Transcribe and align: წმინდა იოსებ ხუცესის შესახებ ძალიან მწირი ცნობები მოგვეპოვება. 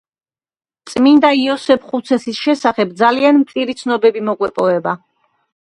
წმინდა 0.93 1.31
იოსებ 1.41 1.85
ხუცესის 1.91 2.41
შესახებ 2.47 2.97
ძალიან 3.05 3.41
მწირი 3.45 3.81
ცნობები 3.85 4.29
მოგვეპოვება. 4.33 4.99